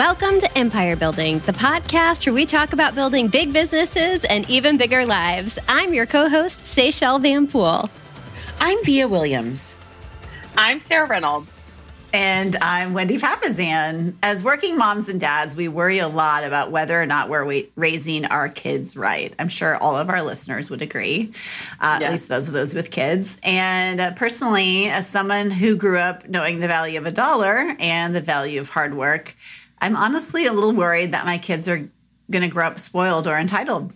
[0.00, 4.78] Welcome to Empire Building, the podcast where we talk about building big businesses and even
[4.78, 5.58] bigger lives.
[5.68, 7.90] I'm your co host, Seychelle Van Poole.
[8.60, 9.74] I'm Vija Williams.
[10.56, 11.70] I'm Sarah Reynolds.
[12.14, 14.14] And I'm Wendy Papasan.
[14.22, 18.24] As working moms and dads, we worry a lot about whether or not we're raising
[18.24, 19.34] our kids right.
[19.38, 21.30] I'm sure all of our listeners would agree,
[21.78, 22.02] uh, yes.
[22.02, 23.38] at least those of those with kids.
[23.44, 28.14] And uh, personally, as someone who grew up knowing the value of a dollar and
[28.14, 29.36] the value of hard work,
[29.80, 31.88] I'm honestly a little worried that my kids are
[32.30, 33.92] going to grow up spoiled or entitled.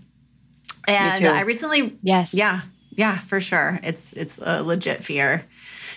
[0.87, 2.60] And I recently, yes, yeah,
[2.91, 3.80] yeah, for sure.
[3.83, 5.45] It's it's a legit fear.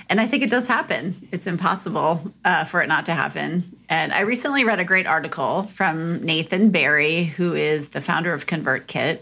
[0.09, 1.15] And I think it does happen.
[1.31, 3.63] It's impossible uh, for it not to happen.
[3.89, 8.45] And I recently read a great article from Nathan Barry, who is the founder of
[8.45, 9.19] ConvertKit.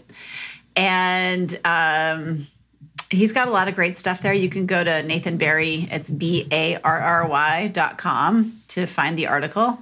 [0.76, 2.46] And um,
[3.10, 4.32] he's got a lot of great stuff there.
[4.32, 8.86] You can go to Nathan Barry, it's B A R R Y dot com to
[8.86, 9.78] find the article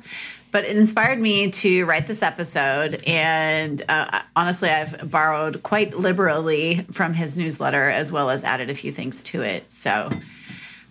[0.54, 3.02] but it inspired me to write this episode.
[3.08, 8.74] And uh, honestly, I've borrowed quite liberally from his newsletter as well as added a
[8.76, 9.72] few things to it.
[9.72, 10.10] So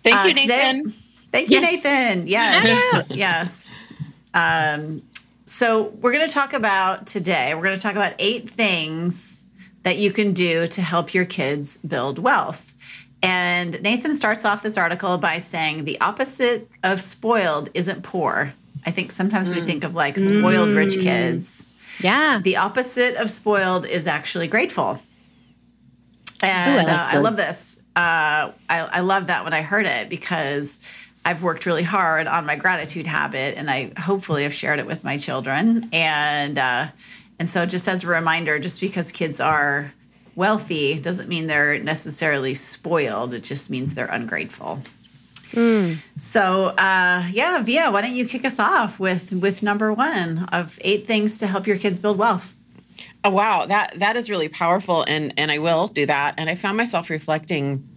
[0.02, 0.84] thank uh, you, Nathan.
[0.84, 0.96] Today,
[1.32, 1.72] thank you, yes.
[1.72, 2.26] Nathan.
[2.26, 3.06] Yes.
[3.08, 3.88] yes.
[4.34, 5.02] Um,
[5.46, 9.44] so we're going to talk about today, we're going to talk about eight things
[9.84, 12.74] that you can do to help your kids build wealth.
[13.22, 18.52] And Nathan starts off this article by saying the opposite of spoiled isn't poor.
[18.86, 19.56] I think sometimes mm.
[19.56, 20.76] we think of like spoiled mm.
[20.76, 21.68] rich kids.
[22.00, 22.40] Yeah.
[22.42, 25.00] The opposite of spoiled is actually grateful.
[26.42, 27.82] And Ooh, I, uh, I, love this.
[27.96, 30.80] Uh, I, I love that when I heard it because
[31.24, 35.04] I've worked really hard on my gratitude habit, and I hopefully have shared it with
[35.04, 35.88] my children.
[35.92, 36.88] And uh,
[37.38, 39.92] and so, just as a reminder, just because kids are
[40.34, 43.32] wealthy doesn't mean they're necessarily spoiled.
[43.32, 44.80] It just means they're ungrateful.
[45.54, 45.96] Mm.
[46.16, 50.78] So, uh, yeah, Vija, why don't you kick us off with with number one of
[50.82, 52.56] eight things to help your kids build wealth?
[53.22, 56.34] Oh, wow, that that is really powerful, and and I will do that.
[56.38, 57.88] And I found myself reflecting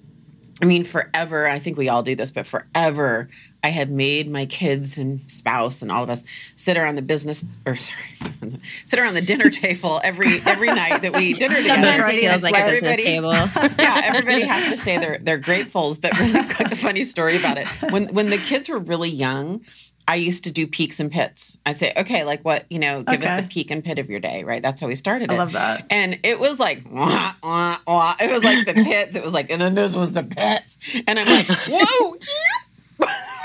[0.61, 3.29] I mean, forever, I think we all do this, but forever,
[3.63, 6.23] I have made my kids and spouse and all of us
[6.55, 7.99] sit around the business or sorry,
[8.85, 11.87] sit around the dinner table every every night that we dinner together.
[11.87, 13.31] Sometimes it feels like a business table.
[13.79, 17.57] yeah, everybody has to say they're they're gratefuls, but really quick, a funny story about
[17.57, 17.67] it.
[17.91, 19.61] When when the kids were really young,
[20.07, 21.57] I used to do peaks and pits.
[21.65, 23.27] I'd say, okay, like what, you know, give okay.
[23.27, 24.61] us a peak and pit of your day, right?
[24.61, 25.33] That's how we started it.
[25.33, 25.85] I love that.
[25.89, 28.13] And it was like, wah, wah, wah.
[28.21, 29.17] it was like the pits.
[29.17, 30.77] It was like, and then this was the pits.
[31.07, 32.15] And I'm like, whoa,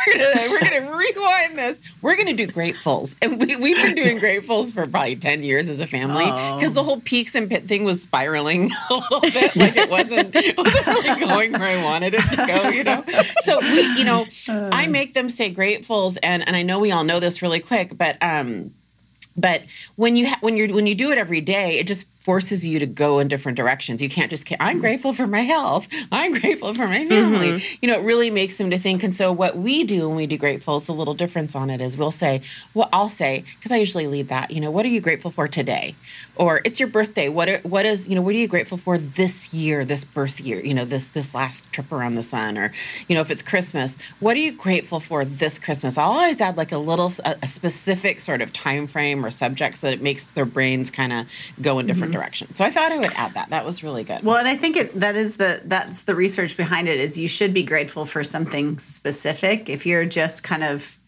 [0.06, 1.80] we're gonna, we're gonna rewind this.
[2.00, 5.80] We're gonna do gratefuls, and we, we've been doing gratefuls for probably ten years as
[5.80, 6.74] a family because oh.
[6.74, 9.56] the whole peaks and pit thing was spiraling a little bit.
[9.56, 12.68] Like it wasn't, it wasn't really going where I wanted it to go.
[12.68, 13.04] You know,
[13.40, 17.04] so we, you know, I make them say gratefuls, and and I know we all
[17.04, 18.72] know this really quick, but um,
[19.36, 19.62] but
[19.96, 22.78] when you ha- when you're when you do it every day, it just forces you
[22.78, 24.00] to go in different directions.
[24.00, 25.88] You can't just, I'm grateful for my health.
[26.12, 27.53] I'm grateful for my family.
[27.53, 27.78] Mm-hmm.
[27.83, 29.03] You know, it really makes them to think.
[29.03, 31.81] And so, what we do when we do grateful is the little difference on it
[31.81, 32.43] is we'll say,
[32.75, 35.49] well, I'll say, because I usually lead that, you know, what are you grateful for
[35.49, 35.94] today?
[36.37, 37.28] Or it's your birthday.
[37.28, 40.41] What are, what is, you know, what are you grateful for this year, this birth
[40.41, 42.56] year, you know, this, this last trip around the sun?
[42.56, 42.72] Or,
[43.09, 45.99] you know, if it's Christmas, what are you grateful for this Christmas?
[45.99, 49.77] I'll always add like a little, a, a specific sort of time frame or subject
[49.77, 51.27] so that it makes their brains kind of
[51.61, 52.12] go in different mm-hmm.
[52.12, 52.55] Direction.
[52.55, 53.50] So I thought I would add that.
[53.50, 54.23] That was really good.
[54.23, 57.28] Well, and I think it that is the that's the research behind it is you
[57.28, 59.69] should be grateful for something specific.
[59.69, 60.99] If you're just kind of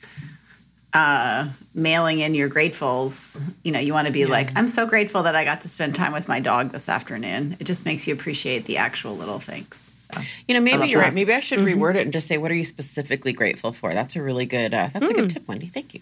[0.94, 4.26] uh, mailing in your gratefuls, you know, you want to be yeah.
[4.26, 7.56] like, I'm so grateful that I got to spend time with my dog this afternoon.
[7.58, 10.08] It just makes you appreciate the actual little things.
[10.12, 11.06] So, you know, maybe you're that.
[11.06, 11.14] right.
[11.14, 11.80] Maybe I should mm-hmm.
[11.82, 13.92] reword it and just say, what are you specifically grateful for?
[13.92, 15.10] That's a really good, uh, that's mm.
[15.10, 15.32] a good mm.
[15.32, 15.66] tip, Wendy.
[15.66, 16.00] Thank you.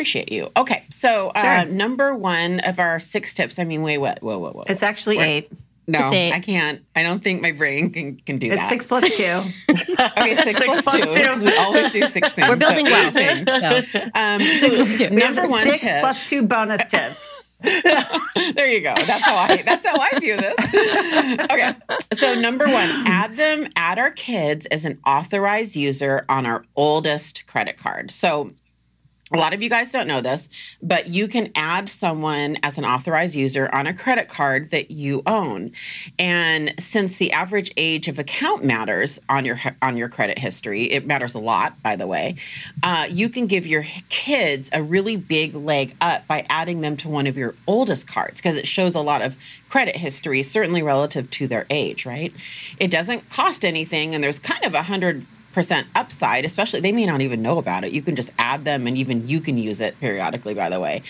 [0.00, 0.50] Appreciate you.
[0.56, 3.58] Okay, so uh, number one of our six tips.
[3.58, 4.22] I mean, wait, what?
[4.22, 4.64] Whoa, whoa, whoa.
[4.66, 5.52] It's actually We're, eight.
[5.86, 6.32] No, eight.
[6.32, 6.80] I can't.
[6.96, 8.62] I don't think my brain can, can do it's that.
[8.62, 9.42] It's six plus two.
[10.18, 11.04] okay, six, six plus, plus two.
[11.04, 12.48] Because we always do six things.
[12.48, 13.12] We're building so well.
[13.12, 13.46] Things,
[13.92, 14.00] so.
[14.14, 16.00] Um, so number one six tip.
[16.00, 17.42] plus two bonus tips.
[17.60, 18.94] there you go.
[18.94, 21.44] That's how I that's how I view this.
[21.52, 21.74] Okay.
[22.14, 22.74] So number 1,
[23.06, 28.10] add them add our kids as an authorized user on our oldest credit card.
[28.10, 28.54] So
[29.32, 30.48] a lot of you guys don't know this,
[30.82, 35.22] but you can add someone as an authorized user on a credit card that you
[35.26, 35.70] own.
[36.18, 41.06] And since the average age of account matters on your on your credit history, it
[41.06, 42.34] matters a lot, by the way.
[42.82, 47.08] Uh, you can give your kids a really big leg up by adding them to
[47.08, 49.36] one of your oldest cards because it shows a lot of
[49.68, 52.04] credit history, certainly relative to their age.
[52.04, 52.32] Right?
[52.80, 57.06] It doesn't cost anything, and there's kind of a hundred percent upside, especially they may
[57.06, 57.92] not even know about it.
[57.92, 61.02] You can just add them and even you can use it periodically, by the way.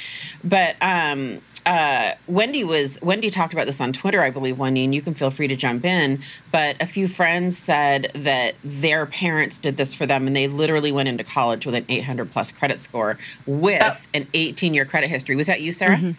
[0.45, 4.95] But um, uh, Wendy was Wendy talked about this on Twitter, I believe, Wendy, and
[4.95, 6.21] you can feel free to jump in.
[6.53, 10.93] But a few friends said that their parents did this for them, and they literally
[10.93, 15.11] went into college with an 800 plus credit score with that, an 18 year credit
[15.11, 15.37] history.
[15.37, 15.97] Was that you, Sarah?
[15.97, 16.11] Mm-hmm.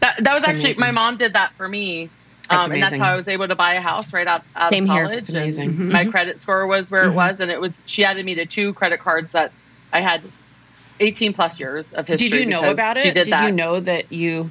[0.00, 0.80] That that was actually amazing.
[0.80, 2.10] my mom did that for me.
[2.48, 4.70] That's um, and that's how I was able to buy a house right out, out
[4.70, 5.28] Same of college.
[5.28, 5.40] Here.
[5.40, 5.70] amazing.
[5.70, 5.92] Mm-hmm.
[5.92, 7.12] My credit score was where mm-hmm.
[7.12, 7.80] it was, and it was.
[7.86, 9.52] She added me to two credit cards that
[9.92, 10.22] I had
[11.00, 12.28] 18 plus years of history.
[12.30, 13.14] Did you know about it?
[13.14, 14.50] Did, did you know that you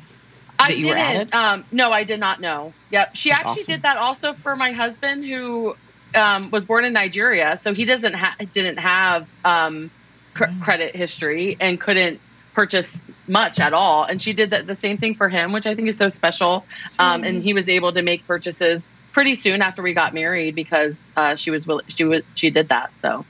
[0.62, 1.34] I didn't.
[1.34, 2.74] Um, no, I did not know.
[2.92, 3.16] Yep.
[3.16, 3.74] She That's actually awesome.
[3.74, 5.76] did that also for my husband, who
[6.16, 9.90] um, was born in Nigeria, so he doesn't ha- didn't have um,
[10.34, 12.20] cr- credit history and couldn't
[12.54, 14.04] purchase much at all.
[14.04, 16.66] And she did that the same thing for him, which I think is so special.
[17.00, 21.12] Um, and he was able to make purchases pretty soon after we got married because
[21.16, 21.86] uh, she was willing.
[21.88, 22.92] She was she did that.
[23.02, 23.26] So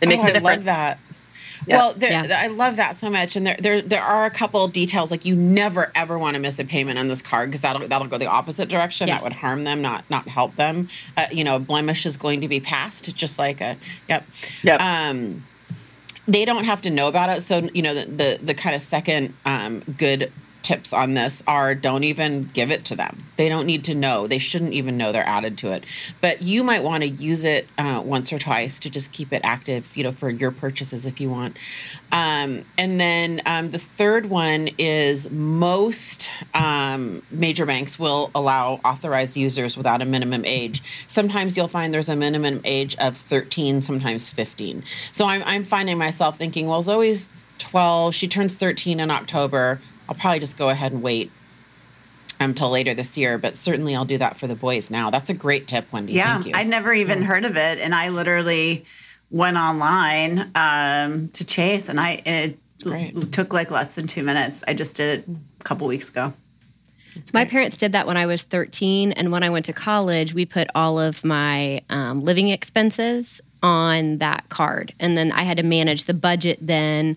[0.00, 0.46] it makes oh, a difference.
[0.46, 0.98] I love that.
[1.66, 2.40] Well, there, yeah.
[2.42, 5.34] I love that so much, and there, there, there are a couple details like you
[5.34, 8.26] never ever want to miss a payment on this card because that'll that'll go the
[8.26, 9.08] opposite direction.
[9.08, 9.18] Yes.
[9.18, 10.88] That would harm them, not not help them.
[11.16, 13.76] Uh, you know, blemish is going to be passed, just like a
[14.08, 14.26] yep.
[14.62, 14.80] Yep.
[14.80, 15.44] Um,
[16.26, 18.82] they don't have to know about it, so you know the the, the kind of
[18.82, 20.32] second um, good
[20.64, 23.24] tips on this are don't even give it to them.
[23.36, 24.26] They don't need to know.
[24.26, 25.84] They shouldn't even know they're added to it.
[26.20, 29.42] But you might want to use it uh, once or twice to just keep it
[29.44, 31.56] active, you know, for your purchases if you want.
[32.10, 39.36] Um, and then um, the third one is most um, major banks will allow authorized
[39.36, 40.82] users without a minimum age.
[41.06, 44.82] Sometimes you'll find there's a minimum age of 13, sometimes 15.
[45.12, 47.28] So I'm, I'm finding myself thinking, well, Zoe's
[47.58, 51.30] 12, she turns 13 in October I'll probably just go ahead and wait
[52.40, 55.10] until later this year, but certainly I'll do that for the boys now.
[55.10, 56.12] That's a great tip, Wendy.
[56.12, 57.24] Yeah, I'd never even yeah.
[57.24, 58.84] heard of it, and I literally
[59.30, 62.58] went online um, to Chase, and I it
[63.32, 64.62] took like less than two minutes.
[64.68, 66.32] I just did it a couple weeks ago.
[67.32, 70.44] My parents did that when I was 13, and when I went to college, we
[70.44, 75.62] put all of my um, living expenses on that card, and then I had to
[75.62, 77.16] manage the budget then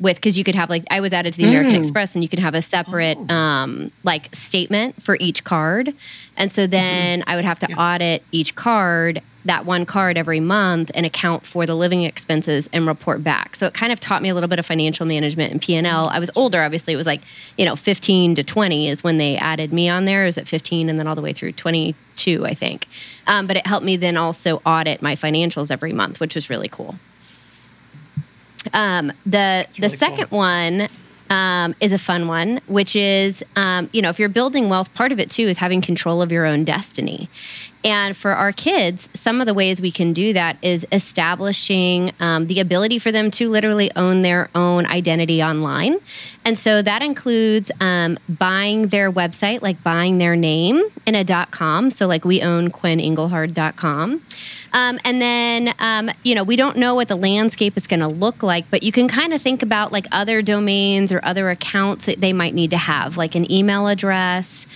[0.00, 1.78] with because you could have like I was added to the American mm.
[1.78, 3.34] Express and you could have a separate oh.
[3.34, 5.94] um, like statement for each card,
[6.36, 7.30] and so then mm-hmm.
[7.30, 7.94] I would have to yeah.
[7.94, 12.86] audit each card that one card every month and account for the living expenses and
[12.86, 13.56] report back.
[13.56, 16.08] So it kind of taught me a little bit of financial management and P&L.
[16.08, 16.94] I was older, obviously.
[16.94, 17.20] It was like,
[17.58, 20.22] you know, 15 to 20 is when they added me on there.
[20.22, 22.86] It was at 15 and then all the way through 22, I think.
[23.26, 26.68] Um, but it helped me then also audit my financials every month, which was really
[26.68, 26.96] cool.
[28.72, 30.38] Um, the really the second cool.
[30.38, 30.88] one
[31.30, 35.12] um, is a fun one, which is, um, you know, if you're building wealth, part
[35.12, 37.28] of it too is having control of your own destiny.
[37.84, 42.46] And for our kids, some of the ways we can do that is establishing um,
[42.46, 45.98] the ability for them to literally own their own identity online.
[46.46, 51.90] And so that includes um, buying their website, like buying their name in a .com.
[51.90, 54.22] So like we own QuinnEngelhard.com.
[54.72, 58.08] Um, and then, um, you know, we don't know what the landscape is going to
[58.08, 62.06] look like, but you can kind of think about like other domains or other accounts
[62.06, 64.66] that they might need to have, like an email address.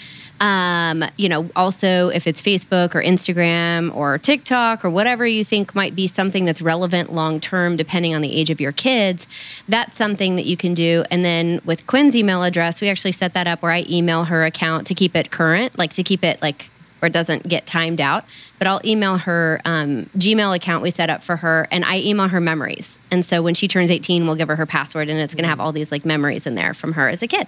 [0.40, 5.74] Um, you know, also if it's Facebook or Instagram or TikTok or whatever you think
[5.74, 9.26] might be something that's relevant long term, depending on the age of your kids,
[9.68, 11.04] that's something that you can do.
[11.10, 14.44] And then with Quinn's email address, we actually set that up where I email her
[14.44, 18.00] account to keep it current, like to keep it like or it doesn't get timed
[18.00, 18.24] out.
[18.58, 22.28] But I'll email her um, Gmail account we set up for her, and I email
[22.28, 22.98] her memories.
[23.10, 25.48] And so when she turns 18, we'll give her her password, and it's going to
[25.48, 27.46] have all these like memories in there from her as a kid.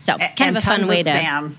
[0.00, 1.52] So kind and of a fun way to.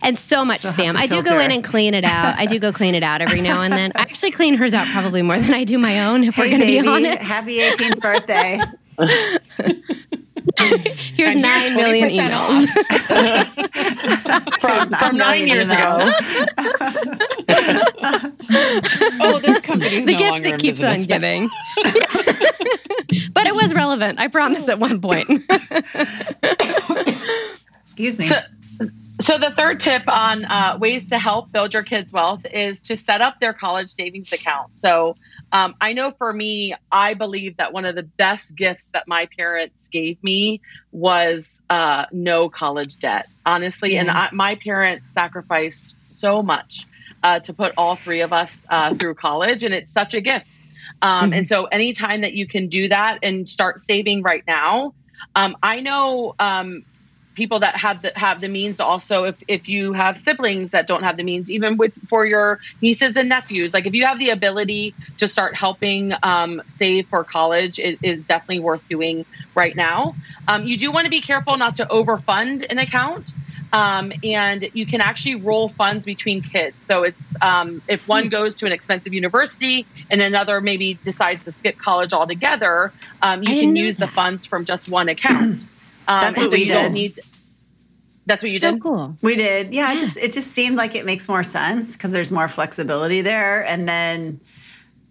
[0.00, 0.08] Spam.
[0.08, 0.96] And so much so spam.
[0.96, 2.38] I do go in and clean it out.
[2.38, 3.92] I do go clean it out every now and then.
[3.94, 6.24] I actually clean hers out probably more than I do my own.
[6.24, 7.20] If hey, we're going to be on it.
[7.20, 8.60] Happy 18th birthday.
[10.58, 12.66] Here's and nine million emails
[14.60, 15.98] from, from nine years ago.
[19.20, 21.48] oh, this company's the no gift that keeps on giving.
[23.32, 24.18] but it was relevant.
[24.18, 24.68] I promise.
[24.68, 25.28] At one point.
[27.82, 28.24] Excuse me.
[28.24, 28.36] So,
[29.20, 32.96] so the third tip on uh, ways to help build your kids' wealth is to
[32.96, 34.76] set up their college savings account.
[34.78, 35.16] So
[35.52, 39.28] um, I know for me, I believe that one of the best gifts that my
[39.36, 40.60] parents gave me
[40.92, 43.96] was uh, no college debt, honestly.
[43.96, 46.86] And I, my parents sacrificed so much
[47.22, 50.60] uh, to put all three of us uh, through college, and it's such a gift.
[51.02, 51.38] Um, mm-hmm.
[51.38, 54.94] And so anytime that you can do that and start saving right now,
[55.34, 56.84] um, I know um,
[57.40, 61.02] people that have the have the means also if, if you have siblings that don't
[61.02, 64.28] have the means even with for your nieces and nephews like if you have the
[64.28, 70.14] ability to start helping um, save for college it is definitely worth doing right now
[70.48, 73.32] um, you do want to be careful not to overfund an account
[73.72, 76.84] um, and you can actually roll funds between kids.
[76.84, 78.30] So it's um, if one hmm.
[78.30, 82.92] goes to an expensive university and another maybe decides to skip college altogether,
[83.22, 84.06] um, you can use that.
[84.06, 85.64] the funds from just one account.
[86.10, 86.92] Um, that's what so we did.
[86.92, 87.20] Need,
[88.26, 88.82] that's what you so did.
[88.82, 89.16] Cool.
[89.22, 89.72] We did.
[89.72, 89.96] Yeah, yeah.
[89.96, 93.64] It just it just seemed like it makes more sense because there's more flexibility there,
[93.64, 94.40] and then.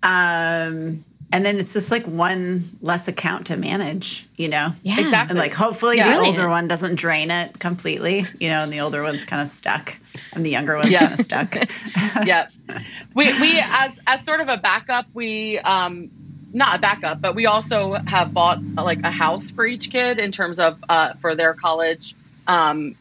[0.01, 4.73] Um, and then it's just like one less account to manage, you know?
[4.81, 4.99] Yeah.
[4.99, 5.31] Exactly.
[5.31, 6.15] And like hopefully yeah.
[6.15, 9.47] the older one doesn't drain it completely, you know, and the older one's kind of
[9.47, 9.95] stuck
[10.33, 11.07] and the younger one's yeah.
[11.07, 11.55] kind of stuck.
[12.25, 12.47] yeah.
[13.15, 16.11] We we as as sort of a backup, we um
[16.53, 20.31] not a backup, but we also have bought like a house for each kid in
[20.31, 22.15] terms of uh, for their college
[22.47, 22.95] um,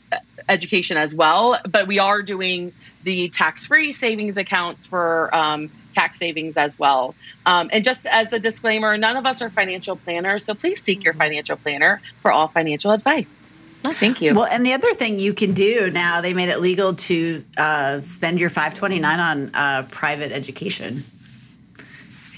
[0.49, 1.59] education as well.
[1.69, 2.73] But we are doing
[3.05, 7.15] the tax free savings accounts for um, tax savings as well.
[7.47, 11.03] Um, and just as a disclaimer, none of us are financial planners, so please seek
[11.03, 13.41] your financial planner for all financial advice.
[13.85, 14.35] Oh, thank you.
[14.35, 18.01] Well, and the other thing you can do now, they made it legal to uh,
[18.01, 21.05] spend your 529 on uh, private education.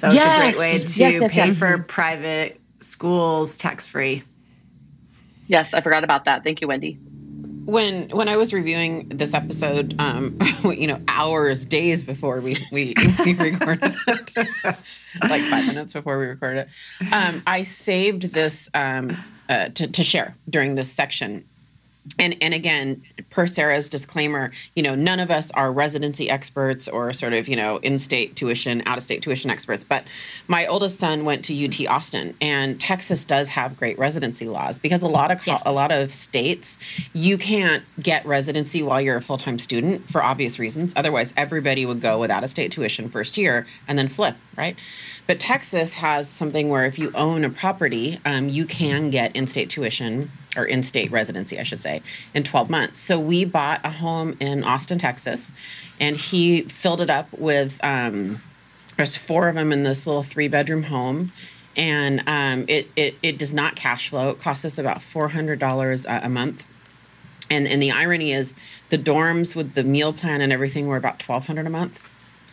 [0.00, 0.24] So yes.
[0.24, 4.22] it's a great way to yes, yes, pay for private schools tax free.
[5.46, 6.42] Yes, I forgot about that.
[6.42, 6.98] Thank you, Wendy
[7.70, 12.94] when when I was reviewing this episode, um, you know, hours, days before we we,
[13.24, 14.36] we recorded it,
[15.28, 16.68] like five minutes before we recorded
[17.00, 19.16] it, um, I saved this um,
[19.48, 21.44] uh, to to share during this section
[22.18, 27.12] and and again per sarah's disclaimer you know none of us are residency experts or
[27.12, 30.04] sort of you know in-state tuition out-of-state tuition experts but
[30.48, 35.02] my oldest son went to ut austin and texas does have great residency laws because
[35.02, 35.62] a lot of yes.
[35.66, 36.78] a lot of states
[37.12, 40.92] you can't get residency while you're a full-time student for obvious reasons.
[40.96, 44.76] Otherwise everybody would go with out-of-state tuition first year and then flip right?
[45.26, 49.70] But texas has something where if you own a property um, you can get in-state
[49.70, 51.89] tuition or in state residency, I should say,
[52.34, 53.00] in 12 months.
[53.00, 55.52] So we bought a home in Austin, Texas,
[56.00, 58.40] and he filled it up with, um,
[58.96, 61.32] there's four of them in this little three bedroom home.
[61.76, 64.30] And um, it, it, it does not cash flow.
[64.30, 66.66] It costs us about $400 a, a month.
[67.48, 68.54] And, and the irony is
[68.90, 72.02] the dorms with the meal plan and everything were about 1200 a month.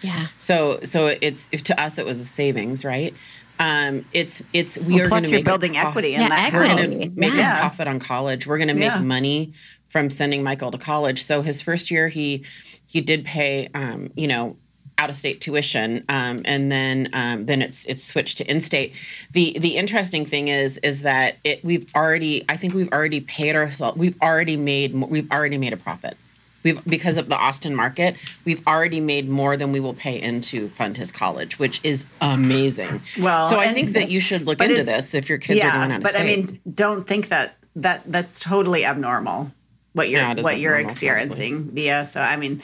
[0.02, 0.28] Yeah.
[0.38, 3.14] So so it's if to us it was a savings, right?
[3.60, 6.68] Um, it's it's we well, are going to make building equity in yeah, that we're
[6.68, 7.58] going to make yeah.
[7.58, 8.46] a profit on college.
[8.46, 9.02] We're going to make yeah.
[9.02, 9.54] money
[9.90, 11.24] from sending Michael to college.
[11.24, 12.44] So his first year, he
[12.88, 14.56] he did pay, um, you know,
[14.98, 18.94] out of state tuition, um, and then um, then it's it's switched to in state.
[19.32, 23.56] The the interesting thing is is that it we've already I think we've already paid
[23.56, 23.98] ourselves.
[23.98, 26.18] We've already made we've already made a profit.
[26.68, 30.68] We've because of the Austin market, we've already made more than we will pay into
[30.70, 33.02] fund his college, which is amazing.
[33.22, 35.78] Well, so I think that you should look into this if your kids yeah, are
[35.80, 36.22] going out of but state.
[36.22, 39.52] I mean, don't think that that that's totally abnormal
[39.94, 41.84] what you're yeah, what you're experiencing probably.
[41.84, 42.06] Vija.
[42.06, 42.62] So I mean,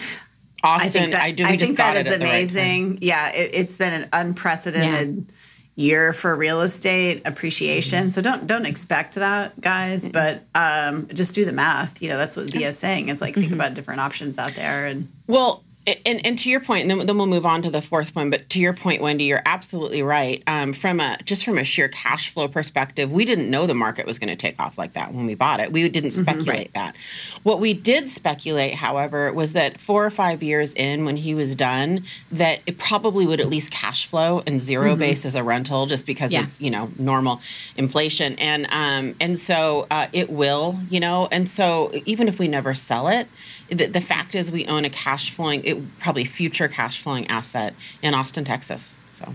[0.63, 1.45] Austin, I, think that, I do.
[1.45, 2.89] I think that is amazing.
[2.91, 5.25] Right yeah, it, has been an unprecedented.
[5.27, 5.36] Yeah
[5.75, 8.01] year for real estate appreciation.
[8.06, 8.10] Mm-hmm.
[8.10, 10.08] So don't don't expect that, guys.
[10.08, 10.12] Mm-hmm.
[10.12, 12.01] But um, just do the math.
[12.01, 13.10] You know, that's what Vija is saying.
[13.10, 13.42] Is like mm-hmm.
[13.42, 14.86] think about different options out there.
[14.86, 17.82] And well, and, and to your point, and then, then we'll move on to the
[17.82, 18.30] fourth one.
[18.30, 20.42] But to your point, Wendy, you're absolutely right.
[20.48, 24.06] Um, from a just from a sheer cash flow perspective, we didn't know the market
[24.06, 25.72] was going to take off like that when we bought it.
[25.72, 26.24] We didn't mm-hmm.
[26.24, 26.94] speculate mm-hmm, right.
[26.94, 26.98] that.
[27.44, 31.56] What we did speculate, however, was that four or five years in, when he was
[31.56, 35.00] done, that it probably would at least cash flow and 0 mm-hmm.
[35.00, 36.44] base as a rental, just because yeah.
[36.44, 37.42] of you know normal
[37.75, 38.36] inflation.
[38.40, 41.28] And um, and so uh, it will, you know.
[41.30, 43.28] And so even if we never sell it,
[43.70, 45.63] the, the fact is we own a cash flowing.
[45.63, 48.98] It, it, probably future cash flowing asset in Austin, Texas.
[49.12, 49.34] So,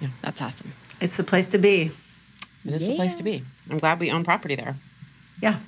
[0.00, 0.72] yeah, that's awesome.
[1.00, 1.90] It's the place to be.
[2.64, 2.90] It is yeah.
[2.90, 3.44] the place to be.
[3.70, 4.76] I'm glad we own property there.
[5.42, 5.58] Yeah.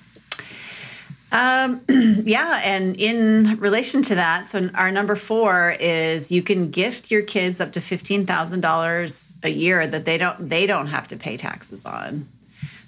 [1.32, 1.82] Um,
[2.24, 7.22] yeah, and in relation to that, so our number four is you can gift your
[7.22, 11.16] kids up to fifteen thousand dollars a year that they don't they don't have to
[11.16, 12.28] pay taxes on.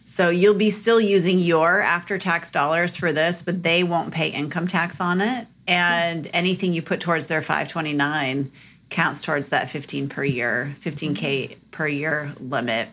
[0.04, 4.28] So you'll be still using your after tax dollars for this, but they won't pay
[4.28, 5.46] income tax on it.
[5.68, 8.50] And anything you put towards their 529
[8.90, 12.88] counts towards that 15 per year, 15K per year limit.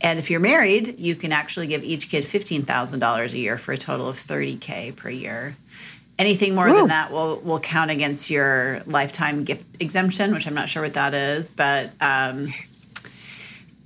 [0.00, 3.76] And if you're married, you can actually give each kid $15,000 a year for a
[3.76, 5.56] total of 30K per year.
[6.16, 10.68] Anything more than that will will count against your lifetime gift exemption, which I'm not
[10.68, 12.54] sure what that is, but um,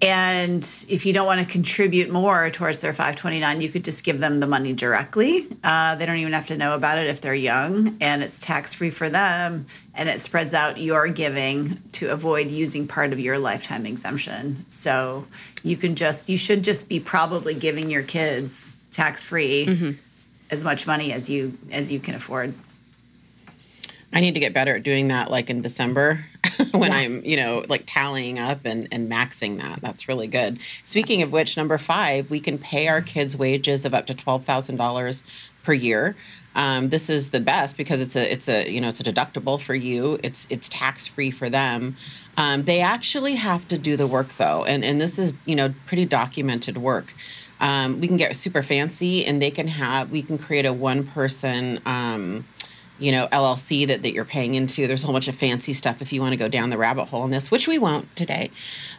[0.00, 4.20] And if you don't want to contribute more towards their 529, you could just give
[4.20, 5.48] them the money directly.
[5.64, 8.74] Uh, they don't even have to know about it if they're young, and it's tax
[8.74, 9.66] free for them.
[9.94, 14.64] And it spreads out your giving to avoid using part of your lifetime exemption.
[14.68, 15.26] So
[15.64, 19.90] you can just, you should just be probably giving your kids tax free mm-hmm.
[20.52, 22.54] as much money as you as you can afford.
[24.12, 26.24] I need to get better at doing that like in December
[26.72, 26.96] when yeah.
[26.96, 29.80] I'm, you know, like tallying up and, and maxing that.
[29.82, 30.60] That's really good.
[30.82, 35.22] Speaking of which, number five, we can pay our kids wages of up to $12,000
[35.62, 36.16] per year.
[36.54, 39.60] Um, this is the best because it's a it's a you know it's a deductible
[39.60, 40.18] for you.
[40.24, 41.94] It's it's tax free for them.
[42.36, 45.72] Um, they actually have to do the work though, and and this is you know
[45.86, 47.14] pretty documented work.
[47.60, 51.04] Um, we can get super fancy, and they can have we can create a one
[51.04, 51.80] person.
[52.98, 54.86] You know LLC that that you're paying into.
[54.86, 57.06] There's a whole bunch of fancy stuff if you want to go down the rabbit
[57.06, 58.50] hole in this, which we won't today.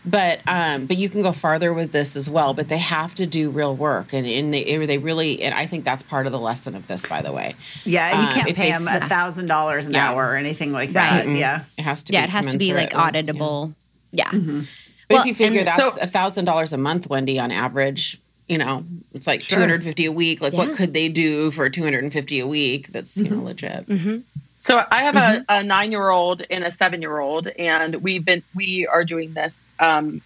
[0.06, 2.54] But um, but you can go farther with this as well.
[2.54, 5.86] But they have to do real work, and, and they they really and I think
[5.86, 7.56] that's part of the lesson of this, by the way.
[7.84, 10.10] Yeah, you um, can't pay them a thousand dollars an yeah.
[10.10, 11.26] hour or anything like that.
[11.26, 11.38] Right.
[11.38, 12.14] Yeah, it has to.
[12.14, 13.68] Yeah, it has to be like auditable.
[13.68, 13.76] With,
[14.12, 14.30] yeah.
[14.32, 14.40] yeah.
[14.40, 14.62] Mm-hmm.
[15.10, 18.58] But well, if you figure that's a thousand dollars a month, Wendy, on average, you
[18.58, 19.60] know, it's like sure.
[19.60, 20.42] 250 a week.
[20.42, 20.60] Like, yeah.
[20.60, 22.92] what could they do for 250 a week?
[22.92, 23.36] That's, you mm-hmm.
[23.36, 23.88] know, legit.
[23.88, 24.18] Mm-hmm.
[24.58, 25.44] So I have mm-hmm.
[25.48, 29.06] a, a nine year old and a seven year old, and we've been, we are
[29.06, 29.70] doing this.
[29.80, 30.22] Um,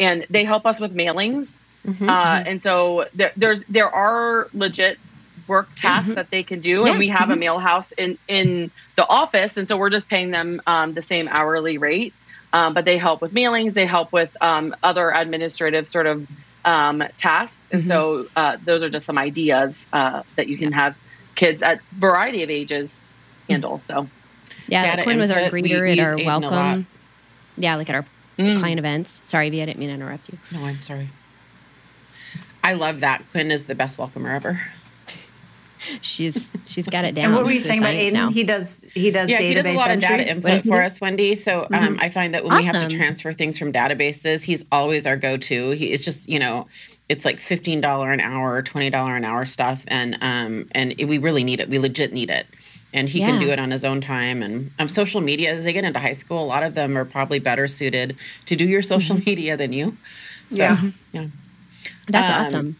[0.00, 1.60] and they help us with mailings.
[1.84, 2.08] Mm-hmm.
[2.08, 2.48] Uh, mm-hmm.
[2.48, 4.98] and so there, there's, there are legit
[5.48, 6.14] work tasks mm-hmm.
[6.14, 6.82] that they can do.
[6.84, 6.90] Yeah.
[6.90, 9.56] And we have a mail house in, in the office.
[9.56, 12.14] And so we're just paying them um, the same hourly rate.
[12.52, 16.28] Um, but they help with mailings, they help with um, other administrative sort of
[16.64, 17.66] um, tasks.
[17.70, 17.88] And mm-hmm.
[17.88, 20.96] so uh, those are just some ideas uh, that you can have
[21.34, 23.06] kids at variety of ages
[23.48, 23.80] handle.
[23.80, 24.08] So
[24.68, 26.86] yeah, Quinn was our greeter we, we at our welcome.
[27.56, 28.06] Yeah, like at our
[28.38, 28.58] mm.
[28.58, 29.20] client events.
[29.22, 30.38] Sorry, V, I didn't mean to interrupt you.
[30.52, 31.10] No, I'm sorry.
[32.62, 33.22] I love that.
[33.30, 34.60] Quinn is the best welcomer ever
[36.00, 37.26] she's she's got it down.
[37.26, 38.12] And what were you saying about Aiden?
[38.12, 38.30] Now.
[38.30, 40.06] He does he does yeah, he does a lot entry?
[40.06, 41.34] of data input for us, Wendy.
[41.34, 42.00] So um, mm-hmm.
[42.00, 42.66] I find that when awesome.
[42.66, 45.70] we have to transfer things from databases, he's always our go to.
[45.70, 46.66] He is just you know
[47.08, 51.06] it's like fifteen dollar an hour, twenty dollar an hour stuff, and um and it,
[51.06, 51.68] we really need it.
[51.68, 52.46] We legit need it.
[52.92, 53.26] And he yeah.
[53.26, 54.40] can do it on his own time.
[54.40, 57.04] And um, social media, as they get into high school, a lot of them are
[57.04, 59.30] probably better suited to do your social mm-hmm.
[59.30, 59.96] media than you.
[60.50, 60.80] So, yeah,
[61.10, 61.26] yeah,
[62.08, 62.76] that's um, awesome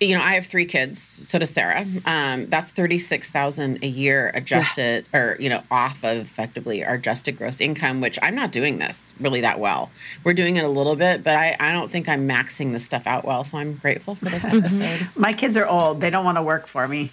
[0.00, 1.00] you know, I have three kids.
[1.00, 1.84] So does Sarah.
[2.06, 5.20] Um, that's thirty six thousand a year adjusted, yeah.
[5.20, 8.00] or you know, off of effectively our adjusted gross income.
[8.00, 9.90] Which I'm not doing this really that well.
[10.24, 13.06] We're doing it a little bit, but I, I don't think I'm maxing this stuff
[13.06, 13.44] out well.
[13.44, 15.08] So I'm grateful for this episode.
[15.16, 17.10] My kids are old; they don't want to work for me.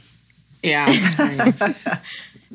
[0.62, 0.86] Yeah.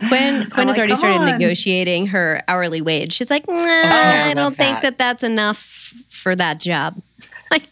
[0.08, 1.38] Quinn, Quinn has like, already started on.
[1.38, 3.12] negotiating her hourly wage.
[3.12, 4.96] She's like, nah, I, I don't think that.
[4.96, 5.58] that that's enough
[6.08, 7.00] for that job.
[7.50, 7.66] Like,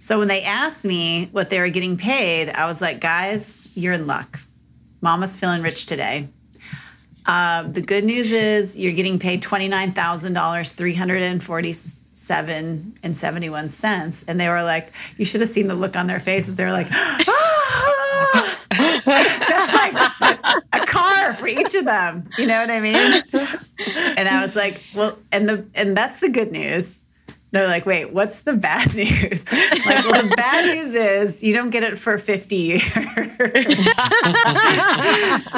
[0.00, 3.94] So when they asked me what they were getting paid, I was like, guys, you're
[3.94, 4.38] in luck.
[5.00, 6.28] Mama's feeling rich today.
[7.26, 14.24] Uh, the good news is you're getting paid $29,000, 347 and 71 cents.
[14.26, 16.54] And they were like, you should have seen the look on their faces.
[16.56, 18.66] They were like, ah!
[19.04, 20.07] That's like
[21.38, 22.28] for each of them.
[22.38, 23.22] You know what I mean?
[24.16, 27.00] And I was like, well, and the and that's the good news.
[27.50, 29.50] They're like, wait, what's the bad news?
[29.50, 32.82] like, well, the bad news is you don't get it for 50 years.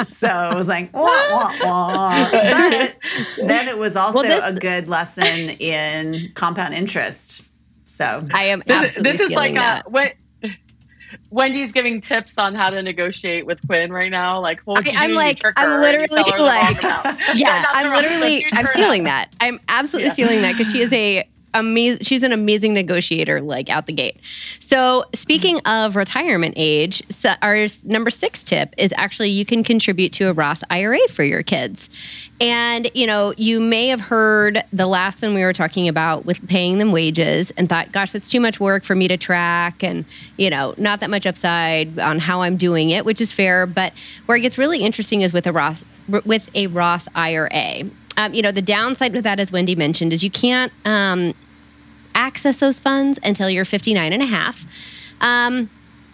[0.07, 2.31] so I was like, wah, wah, wah.
[2.31, 2.95] But
[3.45, 7.43] then it was also well, this, a good lesson in compound interest.
[7.83, 10.11] So I am this, this is like a when
[11.29, 14.39] Wendy's giving tips on how to negotiate with Quinn right now.
[14.39, 16.81] Like, okay, I, am like, I'm literally like,
[17.35, 19.33] yeah, I'm literally, I'm stealing that.
[19.39, 20.13] I'm absolutely yeah.
[20.13, 24.19] stealing that because she is a amazing she's an amazing negotiator like out the gate.
[24.59, 30.13] So speaking of retirement age so our number six tip is actually you can contribute
[30.13, 31.89] to a roth ira for your kids.
[32.39, 36.45] And you know you may have heard the last one we were talking about with
[36.47, 40.05] paying them wages and thought gosh that's too much work for me to track and
[40.37, 43.65] you know not that much upside on how i'm doing it which is fair.
[43.65, 43.93] But
[44.25, 45.83] where it gets really interesting is with a roth
[46.25, 47.49] with a roth ira
[48.21, 51.33] um, you know, the downside with that, as Wendy mentioned, is you can't um,
[52.13, 54.65] access those funds until you're 59 and a half.
[55.21, 55.69] Um,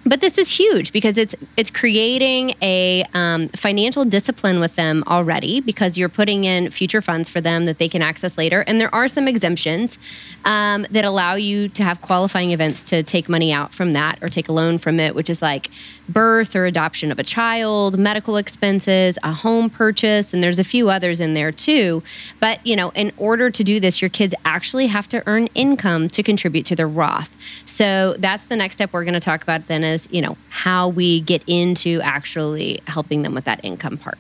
[0.08, 5.60] but this is huge because it's it's creating a um, financial discipline with them already
[5.60, 8.62] because you're putting in future funds for them that they can access later.
[8.62, 9.98] And there are some exemptions
[10.46, 14.30] um, that allow you to have qualifying events to take money out from that or
[14.30, 15.70] take a loan from it which is like
[16.08, 20.90] birth or adoption of a child medical expenses a home purchase and there's a few
[20.90, 22.02] others in there too.
[22.40, 26.08] But you know in order to do this your kids actually have to earn income
[26.10, 27.30] to contribute to their roth.
[27.66, 30.38] So that's the next step we're going to talk about then is is, you know,
[30.50, 34.18] how we get into actually helping them with that income part.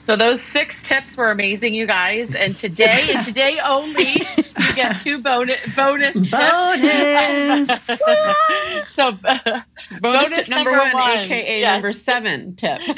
[0.00, 2.34] So those six tips were amazing, you guys.
[2.34, 7.68] And today, and today only, you get two bonus bonus bonus.
[8.92, 9.60] so uh,
[10.00, 11.74] bonus, bonus, tip number, number one, one, aka yes.
[11.74, 12.80] number seven tip,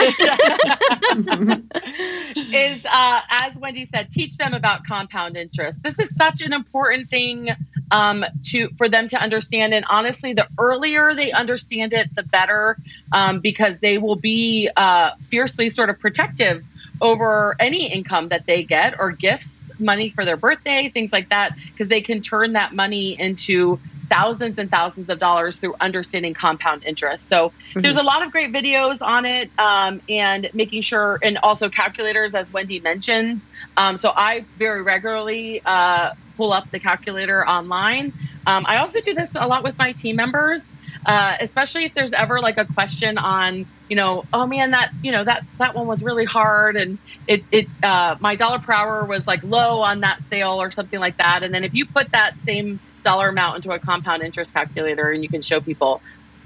[2.54, 5.82] is uh, as Wendy said, teach them about compound interest.
[5.82, 7.48] This is such an important thing
[7.90, 9.74] um, to for them to understand.
[9.74, 12.76] And honestly, the earlier they understand it, the better,
[13.10, 16.64] um, because they will be uh, fiercely sort of protective
[17.02, 21.54] over any income that they get or gifts, money for their birthday, things like that,
[21.72, 26.84] because they can turn that money into thousands and thousands of dollars through understanding compound
[26.84, 27.28] interest.
[27.28, 27.80] So mm-hmm.
[27.80, 32.34] there's a lot of great videos on it um, and making sure, and also calculators,
[32.34, 33.42] as Wendy mentioned.
[33.76, 38.12] Um, so I very regularly uh, pull up the calculator online.
[38.46, 40.70] Um, I also do this a lot with my team members,
[41.04, 45.12] uh, especially if there's ever like a question on, you know, oh man, that you
[45.12, 49.04] know that that one was really hard, and it it uh, my dollar per hour
[49.04, 51.42] was like low on that sale or something like that.
[51.42, 55.22] And then if you put that same dollar amount into a compound interest calculator, and
[55.22, 56.00] you can show people,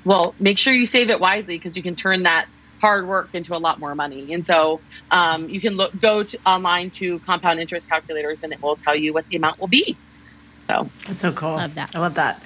[0.05, 2.47] well, make sure you save it wisely because you can turn that
[2.81, 4.33] hard work into a lot more money.
[4.33, 4.81] And so
[5.11, 8.97] um, you can look go to, online to compound interest calculators, and it will tell
[8.97, 9.97] you what the amount will be.
[10.69, 11.57] So that's so cool.
[11.57, 11.95] Love that.
[11.95, 12.43] I love that.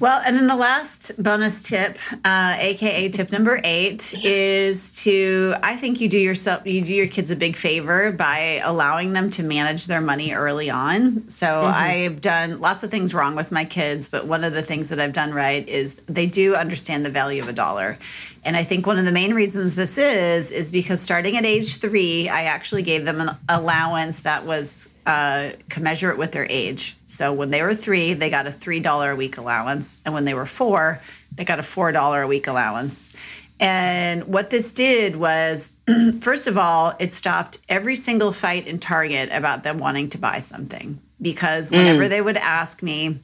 [0.00, 5.74] Well, and then the last bonus tip, uh, aka tip number eight, is to I
[5.74, 9.42] think you do yourself you do your kids a big favor by allowing them to
[9.42, 11.28] manage their money early on.
[11.28, 11.74] So mm-hmm.
[11.74, 15.00] I've done lots of things wrong with my kids, but one of the things that
[15.00, 17.98] I've done right is they do understand the value of a dollar.
[18.44, 21.78] And I think one of the main reasons this is is because starting at age
[21.78, 26.94] three, I actually gave them an allowance that was uh, commensurate with their age.
[27.06, 29.98] So when they were three, they got a $3 a week allowance.
[30.04, 31.00] And when they were four,
[31.34, 33.16] they got a $4 a week allowance.
[33.58, 35.72] And what this did was,
[36.20, 40.40] first of all, it stopped every single fight in Target about them wanting to buy
[40.40, 41.00] something.
[41.22, 42.10] Because whenever mm.
[42.10, 43.18] they would ask me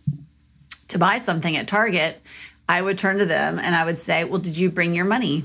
[0.89, 2.21] to buy something at Target,
[2.67, 5.45] I would turn to them and I would say, Well, did you bring your money?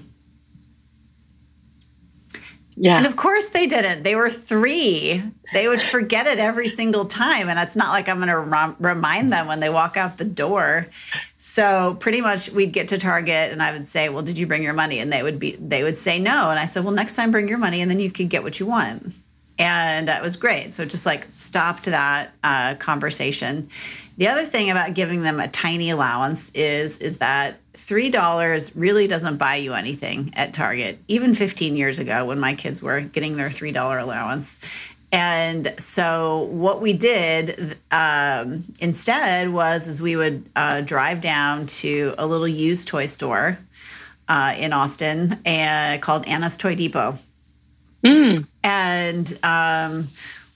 [2.81, 2.95] Yeah.
[2.95, 4.03] And of course they didn't.
[4.03, 5.21] They were three.
[5.51, 7.49] They would forget it every single time.
[7.49, 10.87] And it's not like I'm going to remind them when they walk out the door.
[11.37, 14.63] So pretty much we'd get to Target and I would say, well, did you bring
[14.63, 14.99] your money?
[14.99, 16.49] And they would be, they would say no.
[16.49, 18.61] And I said, well, next time bring your money and then you could get what
[18.61, 19.13] you want.
[19.59, 20.71] And that was great.
[20.71, 23.67] So just like stopped that uh, conversation.
[24.17, 29.37] The other thing about giving them a tiny allowance is, is that $3 really doesn't
[29.37, 33.49] buy you anything at Target, even 15 years ago when my kids were getting their
[33.49, 34.59] $3 allowance.
[35.11, 42.13] And so what we did um, instead was is we would uh, drive down to
[42.17, 43.57] a little used toy store
[44.27, 47.17] uh, in Austin and called Anna's Toy Depot.
[48.03, 48.47] Mm.
[48.63, 50.07] And um,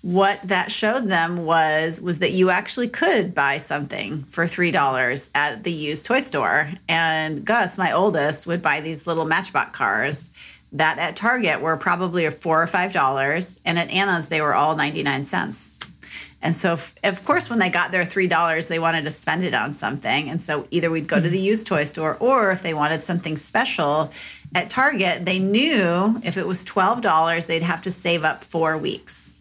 [0.02, 5.30] what that showed them was was that you actually could buy something for three dollars
[5.34, 6.70] at the used toy store.
[6.90, 10.30] And Gus, my oldest, would buy these little Matchbox cars
[10.74, 14.76] that at Target were probably four or five dollars, and at Anna's they were all
[14.76, 15.72] ninety nine cents.
[16.42, 16.74] And so,
[17.06, 20.30] of course, when they got their three dollars, they wanted to spend it on something.
[20.30, 23.38] And so, either we'd go to the used toy store, or if they wanted something
[23.38, 24.12] special
[24.56, 28.78] at Target, they knew if it was twelve dollars, they'd have to save up four
[28.78, 29.36] weeks.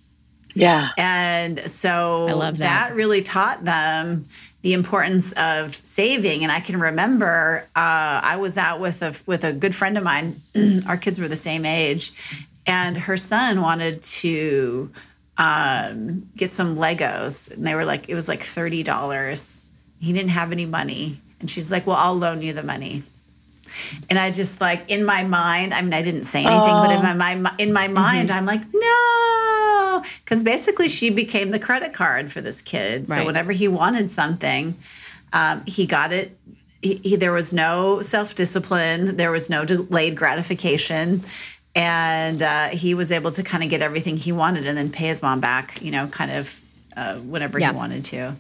[0.55, 0.89] Yeah.
[0.99, 2.89] And so I love that.
[2.89, 4.25] that really taught them
[4.63, 6.43] the importance of saving.
[6.43, 10.05] And I can remember uh, I was out with a with a good friend of
[10.05, 10.41] mine.
[10.87, 12.13] Our kids were the same age,
[12.67, 14.91] and her son wanted to
[15.39, 19.67] um, get some Legos, and they were like it was like thirty dollars.
[19.99, 23.03] He didn't have any money, and she's like, "Well, I'll loan you the money."
[24.11, 26.87] And I just like in my mind, I mean, I didn't say anything, oh.
[26.87, 28.39] but in my, my in my mind, mm-hmm.
[28.39, 33.09] I'm like, no, because basically she became the credit card for this kid.
[33.09, 33.19] Right.
[33.19, 34.77] So whenever he wanted something,
[35.33, 36.37] um, he got it.
[36.83, 39.17] He, he, there was no self discipline.
[39.17, 41.23] There was no delayed gratification.
[41.75, 45.07] And uh, he was able to kind of get everything he wanted and then pay
[45.07, 46.61] his mom back, you know, kind of
[46.97, 47.71] uh, whenever yeah.
[47.71, 48.37] he wanted to.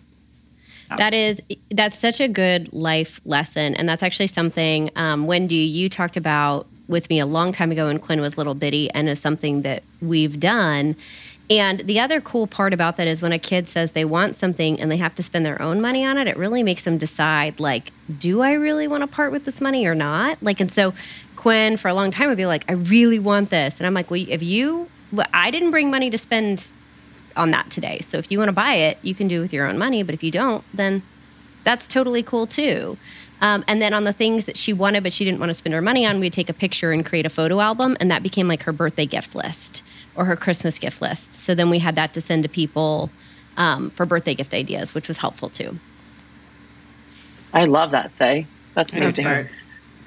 [0.96, 5.88] That is that's such a good life lesson, and that's actually something um, Wendy you
[5.88, 9.20] talked about with me a long time ago when Quinn was little bitty, and is
[9.20, 10.96] something that we've done.
[11.50, 14.80] And the other cool part about that is when a kid says they want something
[14.80, 17.60] and they have to spend their own money on it, it really makes them decide,
[17.60, 20.42] like, do I really want to part with this money or not?
[20.42, 20.94] Like, and so
[21.36, 23.78] Quinn for a long time would be like, I really want this.
[23.78, 26.72] And I'm like, well, if you, well, I didn't bring money to spend
[27.36, 28.00] on that today.
[28.00, 30.02] So if you want to buy it, you can do with your own money.
[30.02, 31.02] But if you don't, then
[31.64, 32.96] that's totally cool too.
[33.40, 35.74] Um, and then on the things that she wanted but she didn't want to spend
[35.74, 38.46] her money on, we'd take a picture and create a photo album, and that became
[38.46, 39.82] like her birthday gift list
[40.14, 41.34] or her Christmas gift list.
[41.34, 43.10] So then we had that to send to people
[43.56, 45.78] um, for birthday gift ideas, which was helpful too.
[47.52, 48.14] I love that.
[48.14, 49.48] Say that's so smart.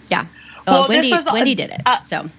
[0.10, 0.28] Yeah.
[0.66, 1.82] Well, Wendy, was, Wendy did it.
[1.86, 2.30] Uh, so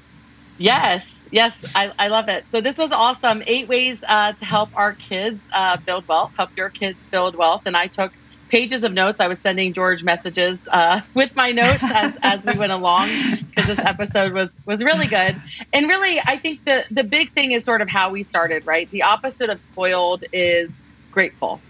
[0.58, 2.46] yes, Yes, I, I love it.
[2.50, 3.42] So this was awesome.
[3.46, 7.62] Eight ways uh, to help our kids uh, build wealth, help your kids build wealth.
[7.66, 8.12] And I took
[8.48, 9.20] pages of notes.
[9.20, 13.08] I was sending George messages uh, with my notes as, as we went along
[13.54, 15.40] because this episode was was really good.
[15.72, 18.62] And really, I think the the big thing is sort of how we started.
[18.66, 20.78] Right, the opposite of spoiled is
[21.10, 21.64] grateful.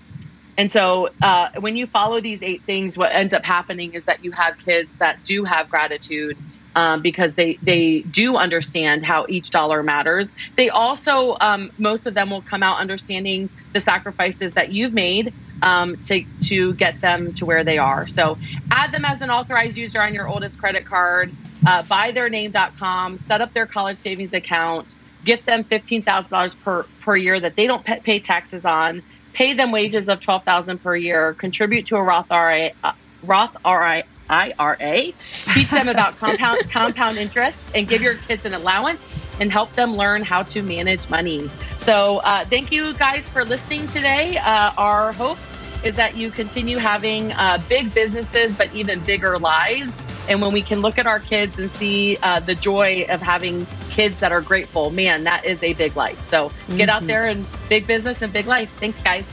[0.57, 4.23] And so, uh, when you follow these eight things, what ends up happening is that
[4.23, 6.39] you have kids that do have gratitude
[6.75, 10.31] um, because they they do understand how each dollar matters.
[10.57, 15.35] They also um, most of them will come out understanding the sacrifices that you've made
[15.63, 18.07] um, to to get them to where they are.
[18.07, 18.39] So
[18.71, 21.35] add them as an authorized user on your oldest credit card.
[21.67, 27.17] Uh, buytheirname.com, set up their college savings account, gift them fifteen thousand dollars per per
[27.17, 29.03] year that they don't pay taxes on.
[29.37, 31.35] Pay them wages of twelve thousand per year.
[31.35, 35.13] Contribute to a Roth IRA, uh, Roth IRA, IRA.
[35.53, 39.95] Teach them about compound compound interest and give your kids an allowance and help them
[39.95, 41.51] learn how to manage money.
[41.81, 44.39] So, uh, thank you guys for listening today.
[44.39, 45.37] Uh, our hope
[45.85, 49.95] is that you continue having uh, big businesses, but even bigger lives.
[50.29, 53.67] And when we can look at our kids and see uh, the joy of having
[53.91, 56.25] kids that are grateful, man, that is a big life.
[56.25, 56.77] So, mm-hmm.
[56.77, 57.07] get out mm-hmm.
[57.09, 58.71] there and big business and big life.
[58.79, 59.25] Thanks, guys.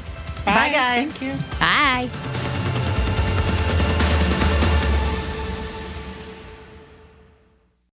[0.45, 1.11] Bye, Bye guys.
[1.13, 1.59] Thank you.
[1.59, 2.49] Bye.